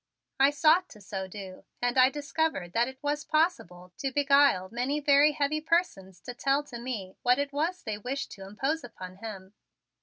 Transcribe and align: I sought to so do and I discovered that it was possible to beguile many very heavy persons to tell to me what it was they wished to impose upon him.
I 0.39 0.49
sought 0.49 0.89
to 0.89 0.99
so 0.99 1.27
do 1.27 1.63
and 1.79 1.95
I 1.95 2.09
discovered 2.09 2.73
that 2.73 2.87
it 2.87 2.97
was 3.03 3.23
possible 3.23 3.93
to 3.99 4.11
beguile 4.11 4.67
many 4.71 4.99
very 4.99 5.33
heavy 5.33 5.61
persons 5.61 6.19
to 6.21 6.33
tell 6.33 6.63
to 6.63 6.79
me 6.79 7.17
what 7.21 7.37
it 7.37 7.53
was 7.53 7.83
they 7.83 7.99
wished 7.99 8.31
to 8.31 8.47
impose 8.47 8.83
upon 8.83 9.17
him. 9.17 9.53